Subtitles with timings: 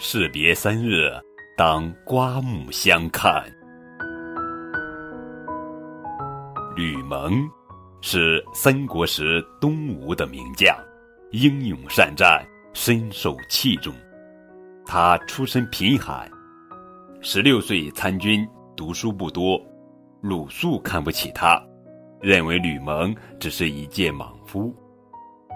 [0.00, 1.10] 士别三日，
[1.56, 3.44] 当刮目相看。
[6.76, 7.32] 吕蒙
[8.00, 10.72] 是三国时东吴的名将，
[11.32, 13.92] 英勇善战，深受器重。
[14.86, 16.30] 他出身贫寒，
[17.20, 19.60] 十六岁参军，读书不多。
[20.20, 21.60] 鲁肃看不起他，
[22.20, 24.72] 认为吕蒙只是一介莽夫。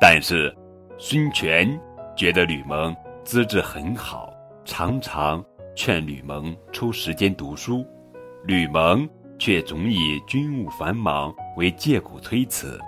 [0.00, 0.52] 但是
[0.98, 1.80] 孙权
[2.16, 2.92] 觉得吕蒙。
[3.24, 4.34] 资质很好，
[4.66, 5.42] 常常
[5.74, 7.82] 劝吕蒙抽时间读书，
[8.44, 12.78] 吕蒙却总以军务繁忙为借口推辞。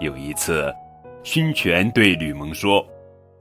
[0.00, 0.74] 有一次，
[1.22, 2.84] 孙权对吕蒙说：“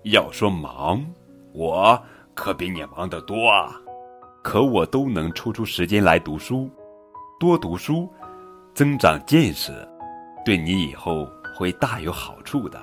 [0.05, 1.04] 要说忙，
[1.52, 2.00] 我
[2.36, 3.74] 可比你忙得多啊，
[4.44, 6.70] 可我都能抽出时间来读书，
[7.40, 8.08] 多读书，
[8.76, 9.72] 增长见识，
[10.46, 11.27] 对你以后
[11.58, 12.80] 会大有好处的。”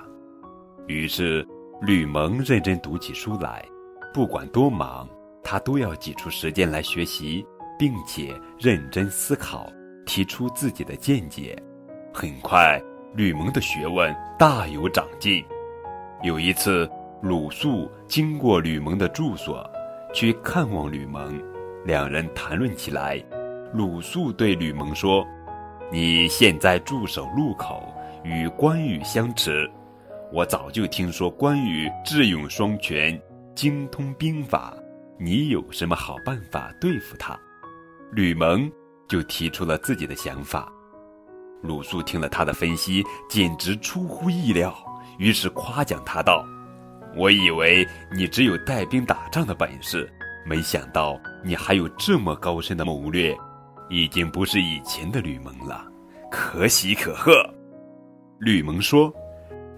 [0.88, 1.46] 于是。
[1.82, 3.62] 吕蒙认真读起书来，
[4.12, 5.06] 不管多忙，
[5.42, 7.44] 他都要挤出时间来学习，
[7.78, 9.70] 并且认真思考，
[10.06, 11.54] 提出自己的见解。
[12.14, 12.80] 很快，
[13.14, 15.44] 吕蒙的学问大有长进。
[16.22, 19.62] 有一次，鲁肃经过吕蒙的住所，
[20.14, 21.38] 去看望吕蒙，
[21.84, 23.22] 两人谈论起来。
[23.74, 25.22] 鲁肃对吕蒙说
[25.92, 27.86] ：“你现在驻守路口，
[28.24, 29.70] 与关羽相持。”
[30.32, 33.20] 我早就听说关羽智勇双全，
[33.54, 34.76] 精通兵法。
[35.18, 37.38] 你有什么好办法对付他？
[38.12, 38.70] 吕蒙
[39.08, 40.70] 就提出了自己的想法。
[41.62, 44.76] 鲁肃听了他的分析，简直出乎意料，
[45.16, 46.44] 于是夸奖他道
[47.16, 50.12] ：“我以为你只有带兵打仗的本事，
[50.44, 53.34] 没想到你还有这么高深的谋略，
[53.88, 55.86] 已经不是以前的吕蒙了，
[56.32, 57.48] 可喜可贺。”
[58.40, 59.14] 吕蒙说。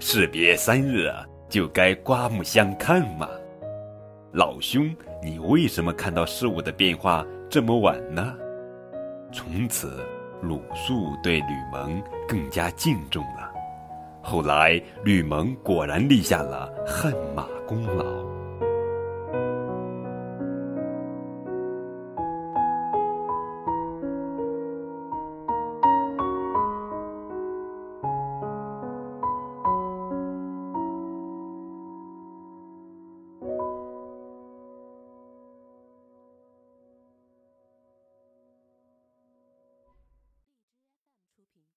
[0.01, 3.29] 士别三日啊，就该刮目相看嘛。
[4.33, 8.35] 老兄，你为什么看到事物的变化这么晚呢？
[9.33, 10.05] 从此，
[10.41, 13.53] 鲁肃对吕蒙更加敬重了。
[14.23, 18.18] 后来，吕蒙果然立下了汗马功劳。